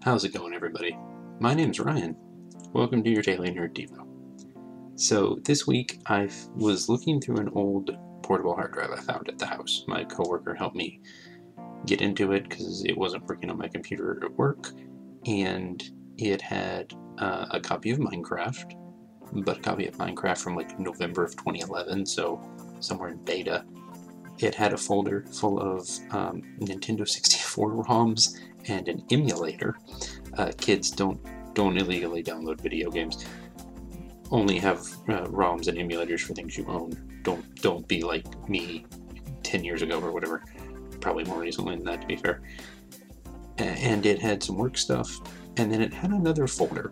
How's 0.00 0.22
it 0.22 0.32
going, 0.32 0.54
everybody? 0.54 0.96
My 1.40 1.54
name's 1.54 1.80
Ryan. 1.80 2.14
Welcome 2.72 3.02
to 3.02 3.10
your 3.10 3.20
Daily 3.20 3.50
Nerd 3.50 3.72
Devo. 3.72 4.06
So, 4.94 5.40
this 5.42 5.66
week 5.66 6.00
I 6.06 6.30
was 6.54 6.88
looking 6.88 7.20
through 7.20 7.38
an 7.38 7.48
old 7.48 7.90
portable 8.22 8.54
hard 8.54 8.72
drive 8.72 8.92
I 8.92 9.00
found 9.00 9.28
at 9.28 9.38
the 9.38 9.46
house. 9.46 9.84
My 9.88 10.04
coworker 10.04 10.54
helped 10.54 10.76
me 10.76 11.00
get 11.84 12.00
into 12.00 12.30
it 12.30 12.48
because 12.48 12.84
it 12.84 12.96
wasn't 12.96 13.26
working 13.26 13.50
on 13.50 13.58
my 13.58 13.66
computer 13.66 14.24
at 14.24 14.32
work, 14.34 14.70
and 15.26 15.82
it 16.16 16.40
had 16.40 16.94
uh, 17.18 17.46
a 17.50 17.60
copy 17.60 17.90
of 17.90 17.98
Minecraft, 17.98 18.74
but 19.44 19.58
a 19.58 19.60
copy 19.60 19.88
of 19.88 19.96
Minecraft 19.96 20.38
from 20.38 20.54
like 20.54 20.78
November 20.78 21.24
of 21.24 21.32
2011, 21.32 22.06
so 22.06 22.40
somewhere 22.78 23.08
in 23.08 23.18
beta. 23.24 23.64
It 24.38 24.54
had 24.54 24.72
a 24.72 24.78
folder 24.78 25.24
full 25.32 25.58
of 25.58 25.80
um, 26.12 26.42
Nintendo 26.60 27.06
64 27.06 27.84
ROMs 27.84 28.38
and 28.66 28.88
an 28.88 29.04
emulator. 29.10 29.78
Uh, 30.36 30.52
kids 30.56 30.90
don't 30.90 31.20
don't 31.54 31.76
illegally 31.76 32.22
download 32.22 32.60
video 32.60 32.90
games. 32.90 33.24
Only 34.30 34.58
have 34.58 34.78
uh, 35.08 35.24
ROMs 35.26 35.68
and 35.68 35.78
emulators 35.78 36.20
for 36.20 36.34
things 36.34 36.56
you 36.56 36.66
own. 36.68 37.20
Don't 37.22 37.54
don't 37.62 37.86
be 37.88 38.02
like 38.02 38.48
me, 38.48 38.86
ten 39.42 39.64
years 39.64 39.82
ago 39.82 40.00
or 40.00 40.12
whatever. 40.12 40.44
Probably 41.00 41.24
more 41.24 41.40
recently 41.40 41.76
than 41.76 41.84
that, 41.86 42.02
to 42.02 42.06
be 42.06 42.16
fair. 42.16 42.42
And 43.58 44.06
it 44.06 44.20
had 44.20 44.42
some 44.42 44.56
work 44.56 44.78
stuff, 44.78 45.18
and 45.56 45.72
then 45.72 45.80
it 45.80 45.92
had 45.92 46.10
another 46.10 46.46
folder. 46.46 46.90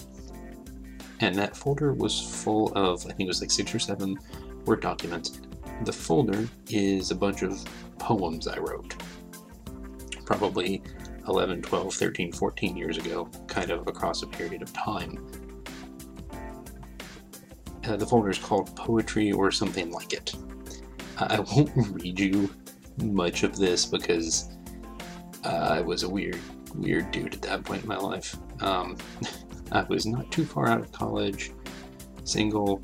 And 1.20 1.34
that 1.36 1.56
folder 1.56 1.92
was 1.92 2.20
full 2.20 2.72
of, 2.74 3.04
I 3.06 3.10
think 3.10 3.22
it 3.22 3.28
was 3.28 3.40
like 3.40 3.50
six 3.50 3.74
or 3.74 3.78
seven 3.78 4.18
Word 4.66 4.80
documents. 4.80 5.40
The 5.84 5.92
folder 5.92 6.48
is 6.68 7.10
a 7.10 7.14
bunch 7.14 7.42
of 7.42 7.62
poems 7.98 8.48
I 8.48 8.58
wrote. 8.58 8.96
Probably 10.24 10.82
11, 11.28 11.62
12, 11.62 11.94
13, 11.94 12.32
14 12.32 12.76
years 12.76 12.98
ago, 12.98 13.28
kind 13.46 13.70
of 13.70 13.86
across 13.86 14.22
a 14.22 14.26
period 14.26 14.62
of 14.62 14.72
time. 14.72 15.26
Uh, 17.84 17.96
the 17.96 18.06
folder 18.06 18.30
is 18.30 18.38
called 18.38 18.74
Poetry 18.76 19.32
or 19.32 19.50
something 19.50 19.90
like 19.90 20.12
it. 20.12 20.34
I 21.18 21.40
won't 21.40 21.70
read 21.76 22.18
you 22.18 22.50
much 23.02 23.42
of 23.42 23.56
this 23.56 23.86
because 23.86 24.56
uh, 25.44 25.68
I 25.70 25.80
was 25.80 26.02
a 26.02 26.08
weird, 26.08 26.38
weird 26.74 27.10
dude 27.10 27.34
at 27.34 27.42
that 27.42 27.64
point 27.64 27.82
in 27.82 27.88
my 27.88 27.96
life. 27.96 28.36
Um, 28.60 28.96
I 29.72 29.82
was 29.84 30.06
not 30.06 30.30
too 30.30 30.44
far 30.44 30.68
out 30.68 30.80
of 30.80 30.92
college, 30.92 31.52
single, 32.24 32.82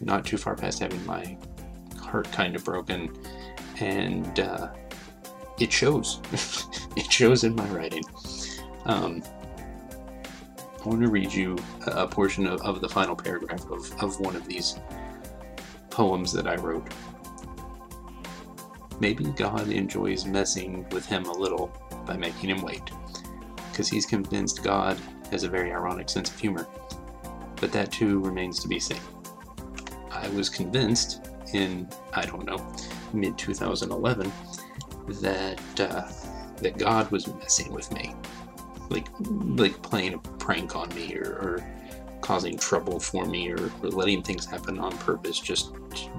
not 0.00 0.24
too 0.24 0.36
far 0.36 0.56
past 0.56 0.80
having 0.80 1.04
my 1.06 1.36
heart 2.00 2.30
kind 2.32 2.54
of 2.54 2.64
broken, 2.64 3.14
and 3.80 4.40
uh, 4.40 4.68
it 5.58 5.72
shows. 5.72 6.20
it 6.96 7.10
shows 7.10 7.44
in 7.44 7.54
my 7.54 7.66
writing. 7.68 8.04
Um, 8.86 9.22
I 10.84 10.88
want 10.88 11.00
to 11.00 11.08
read 11.08 11.32
you 11.32 11.56
a 11.86 12.06
portion 12.06 12.46
of, 12.46 12.60
of 12.62 12.80
the 12.80 12.88
final 12.88 13.16
paragraph 13.16 13.64
of, 13.70 14.02
of 14.02 14.20
one 14.20 14.36
of 14.36 14.46
these 14.46 14.78
poems 15.90 16.32
that 16.32 16.46
I 16.46 16.56
wrote. 16.56 16.92
Maybe 19.00 19.24
God 19.24 19.70
enjoys 19.70 20.26
messing 20.26 20.86
with 20.90 21.06
him 21.06 21.24
a 21.24 21.32
little 21.32 21.72
by 22.06 22.16
making 22.16 22.50
him 22.50 22.62
wait, 22.62 22.82
because 23.70 23.88
he's 23.88 24.06
convinced 24.06 24.62
God 24.62 24.98
has 25.30 25.44
a 25.44 25.48
very 25.48 25.72
ironic 25.72 26.08
sense 26.08 26.30
of 26.30 26.38
humor. 26.38 26.66
But 27.56 27.72
that 27.72 27.90
too 27.90 28.20
remains 28.20 28.60
to 28.60 28.68
be 28.68 28.78
seen. 28.78 29.00
I 30.10 30.28
was 30.28 30.48
convinced 30.48 31.28
in, 31.54 31.88
I 32.12 32.26
don't 32.26 32.44
know, 32.44 32.58
mid 33.12 33.38
2011 33.38 34.30
that 35.06 35.60
uh, 35.80 36.08
that 36.58 36.78
God 36.78 37.10
was 37.10 37.26
messing 37.26 37.72
with 37.72 37.92
me, 37.92 38.14
like 38.90 39.08
like 39.20 39.80
playing 39.82 40.14
a 40.14 40.18
prank 40.18 40.76
on 40.76 40.88
me 40.94 41.16
or, 41.16 41.32
or 41.32 41.66
causing 42.20 42.56
trouble 42.56 42.98
for 42.98 43.26
me 43.26 43.50
or, 43.52 43.70
or, 43.82 43.90
letting 43.90 44.22
things 44.22 44.46
happen 44.46 44.78
on 44.78 44.96
purpose 44.96 45.38
just 45.38 45.74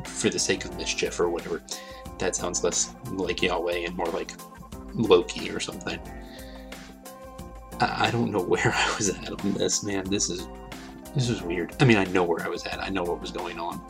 for 0.05 0.29
the 0.29 0.37
sake 0.37 0.63
of 0.63 0.77
mischief 0.77 1.19
or 1.19 1.29
whatever. 1.29 1.63
That 2.19 2.35
sounds 2.35 2.63
less 2.63 2.93
like 3.11 3.41
Yahweh 3.41 3.85
and 3.85 3.95
more 3.95 4.05
like 4.07 4.31
Loki 4.93 5.49
or 5.49 5.59
something. 5.59 5.99
I, 7.79 8.07
I 8.07 8.11
don't 8.11 8.31
know 8.31 8.41
where 8.53 8.71
I 8.73 8.95
was 8.97 9.09
at 9.09 9.31
on 9.31 9.53
this, 9.53 9.83
man. 9.83 10.03
This 10.05 10.29
is 10.29 10.47
this 11.15 11.29
is 11.29 11.41
weird. 11.41 11.73
I 11.79 11.85
mean, 11.85 11.97
I 11.97 12.03
know 12.05 12.23
where 12.23 12.45
I 12.45 12.49
was 12.49 12.65
at. 12.65 12.79
I 12.79 12.89
know 12.89 13.03
what 13.03 13.21
was 13.21 13.31
going 13.31 13.57
on, 13.57 13.81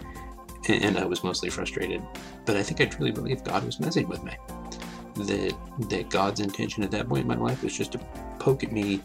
and, 0.69 0.83
and 0.83 0.97
I 0.97 1.05
was 1.05 1.23
mostly 1.23 1.49
frustrated. 1.49 2.03
But 2.45 2.55
I 2.55 2.63
think 2.63 2.81
I 2.81 2.85
truly 2.85 3.11
believe 3.11 3.43
God 3.43 3.65
was 3.65 3.79
messing 3.79 4.07
with 4.07 4.23
me 4.23 4.33
that 5.15 5.55
that 5.89 6.09
God's 6.09 6.39
intention 6.39 6.83
at 6.83 6.91
that 6.91 7.07
point 7.07 7.21
in 7.21 7.27
my 7.27 7.35
life 7.35 7.63
was 7.63 7.75
just 7.75 7.93
to 7.93 7.99
poke 8.39 8.63
at 8.63 8.71
me 8.71 9.01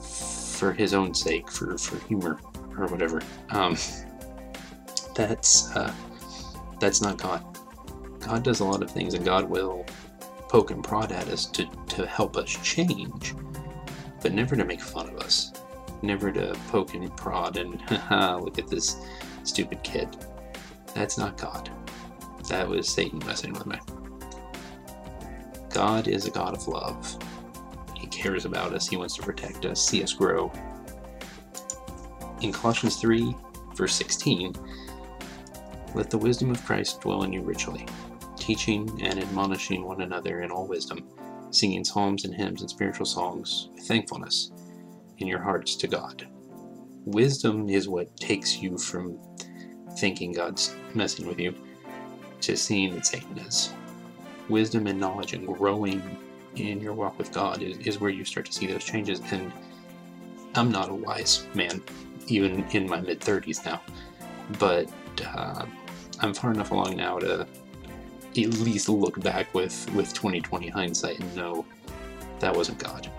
for 0.00 0.72
His 0.72 0.94
own 0.94 1.14
sake, 1.14 1.50
for 1.50 1.78
for 1.78 1.98
humor 2.06 2.38
or 2.76 2.86
whatever. 2.86 3.22
Um, 3.50 3.76
that's 5.14 5.74
uh, 5.76 5.92
that's 6.80 7.00
not 7.00 7.18
God. 7.18 7.44
God 8.20 8.42
does 8.42 8.60
a 8.60 8.64
lot 8.64 8.82
of 8.82 8.90
things, 8.90 9.14
and 9.14 9.24
God 9.24 9.48
will 9.48 9.84
poke 10.48 10.70
and 10.70 10.82
prod 10.82 11.12
at 11.12 11.28
us 11.28 11.46
to 11.46 11.66
to 11.88 12.06
help 12.06 12.36
us 12.36 12.50
change, 12.62 13.34
but 14.22 14.32
never 14.32 14.56
to 14.56 14.64
make 14.64 14.80
fun 14.80 15.08
of 15.08 15.18
us. 15.18 15.52
Never 16.02 16.30
to 16.32 16.54
poke 16.68 16.94
and 16.94 17.14
prod 17.16 17.56
and 17.56 17.80
look 18.42 18.58
at 18.58 18.68
this 18.68 18.96
stupid 19.44 19.82
kid. 19.82 20.08
That's 20.94 21.18
not 21.18 21.36
God. 21.36 21.70
That 22.48 22.68
was 22.68 22.88
Satan 22.88 23.20
messing 23.26 23.52
with 23.52 23.66
me. 23.66 23.78
God 25.74 26.06
is 26.06 26.24
a 26.24 26.30
God 26.30 26.54
of 26.54 26.68
love. 26.68 27.18
He 27.96 28.06
cares 28.06 28.44
about 28.44 28.72
us, 28.72 28.86
He 28.86 28.96
wants 28.96 29.16
to 29.16 29.22
protect 29.22 29.66
us, 29.66 29.84
see 29.84 30.04
us 30.04 30.12
grow. 30.12 30.52
In 32.42 32.52
Colossians 32.52 32.96
3, 32.96 33.34
verse 33.74 33.94
16, 33.96 34.54
let 35.96 36.10
the 36.10 36.18
wisdom 36.18 36.52
of 36.52 36.64
Christ 36.64 37.00
dwell 37.00 37.24
in 37.24 37.32
you 37.32 37.42
richly, 37.42 37.86
teaching 38.36 38.88
and 39.02 39.18
admonishing 39.18 39.84
one 39.84 40.02
another 40.02 40.42
in 40.42 40.52
all 40.52 40.68
wisdom, 40.68 41.08
singing 41.50 41.84
psalms 41.84 42.24
and 42.24 42.34
hymns 42.34 42.60
and 42.60 42.70
spiritual 42.70 43.06
songs 43.06 43.68
with 43.74 43.84
thankfulness 43.84 44.52
in 45.18 45.26
your 45.26 45.42
hearts 45.42 45.74
to 45.76 45.88
God. 45.88 46.28
Wisdom 47.04 47.68
is 47.68 47.88
what 47.88 48.16
takes 48.16 48.58
you 48.58 48.78
from 48.78 49.18
thinking 49.98 50.30
God's 50.30 50.76
messing 50.94 51.26
with 51.26 51.40
you 51.40 51.52
to 52.42 52.56
seeing 52.56 52.94
that 52.94 53.06
Satan 53.06 53.38
is 53.38 53.72
wisdom 54.48 54.86
and 54.86 54.98
knowledge 54.98 55.32
and 55.32 55.46
growing 55.46 56.02
in 56.56 56.80
your 56.80 56.92
walk 56.92 57.18
with 57.18 57.32
God 57.32 57.62
is, 57.62 57.78
is 57.78 58.00
where 58.00 58.10
you 58.10 58.24
start 58.24 58.46
to 58.46 58.52
see 58.52 58.66
those 58.66 58.84
changes. 58.84 59.20
And 59.30 59.52
I'm 60.54 60.70
not 60.70 60.88
a 60.88 60.94
wise 60.94 61.46
man, 61.54 61.82
even 62.26 62.64
in 62.70 62.88
my 62.88 63.00
mid 63.00 63.20
30s 63.20 63.64
now, 63.64 63.80
but 64.58 64.88
uh, 65.26 65.66
I'm 66.20 66.34
far 66.34 66.52
enough 66.52 66.70
along 66.70 66.96
now 66.96 67.18
to 67.18 67.46
at 68.36 68.48
least 68.60 68.88
look 68.88 69.20
back 69.20 69.52
with, 69.54 69.92
with 69.94 70.12
2020 70.12 70.68
hindsight 70.68 71.20
and 71.20 71.36
know 71.36 71.64
that 72.40 72.54
wasn't 72.54 72.78
God. 72.78 73.10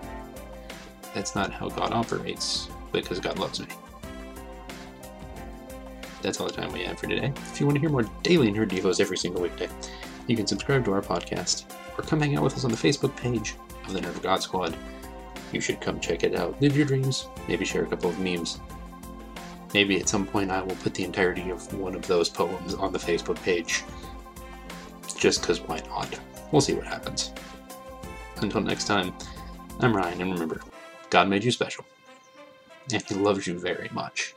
That's 1.14 1.34
not 1.34 1.52
how 1.52 1.68
God 1.68 1.92
operates 1.92 2.68
because 2.92 3.20
God 3.20 3.38
loves 3.38 3.60
me. 3.60 3.66
That's 6.22 6.40
all 6.40 6.46
the 6.46 6.52
time 6.52 6.72
we 6.72 6.82
have 6.82 6.98
for 6.98 7.06
today. 7.06 7.32
If 7.52 7.60
you 7.60 7.66
want 7.66 7.76
to 7.76 7.80
hear 7.80 7.90
more 7.90 8.02
daily 8.22 8.50
nerd 8.52 8.68
devos 8.68 9.00
every 9.00 9.16
single 9.16 9.42
weekday, 9.42 9.68
you 10.26 10.36
can 10.36 10.46
subscribe 10.46 10.84
to 10.84 10.92
our 10.92 11.02
podcast 11.02 11.64
or 11.96 12.04
come 12.04 12.20
hang 12.20 12.36
out 12.36 12.42
with 12.42 12.56
us 12.56 12.64
on 12.64 12.70
the 12.70 12.76
Facebook 12.76 13.14
page 13.16 13.54
of 13.86 13.92
the 13.92 14.00
Nerd 14.00 14.22
God 14.22 14.42
Squad. 14.42 14.76
You 15.52 15.60
should 15.60 15.80
come 15.80 16.00
check 16.00 16.24
it 16.24 16.34
out. 16.34 16.60
Live 16.60 16.76
your 16.76 16.86
dreams, 16.86 17.28
maybe 17.48 17.64
share 17.64 17.84
a 17.84 17.86
couple 17.86 18.10
of 18.10 18.18
memes. 18.18 18.60
Maybe 19.74 20.00
at 20.00 20.08
some 20.08 20.26
point 20.26 20.50
I 20.50 20.62
will 20.62 20.76
put 20.76 20.94
the 20.94 21.04
entirety 21.04 21.50
of 21.50 21.72
one 21.74 21.94
of 21.94 22.06
those 22.06 22.28
poems 22.28 22.74
on 22.74 22.92
the 22.92 22.98
Facebook 22.98 23.40
page. 23.42 23.84
Just 25.16 25.40
because 25.40 25.60
why 25.60 25.80
not? 25.88 26.18
We'll 26.50 26.60
see 26.60 26.74
what 26.74 26.86
happens. 26.86 27.32
Until 28.36 28.60
next 28.60 28.84
time, 28.84 29.14
I'm 29.80 29.96
Ryan, 29.96 30.20
and 30.20 30.32
remember, 30.32 30.60
God 31.10 31.28
made 31.28 31.44
you 31.44 31.50
special, 31.50 31.84
and 32.92 33.02
He 33.02 33.14
loves 33.14 33.46
you 33.46 33.58
very 33.58 33.88
much. 33.92 34.34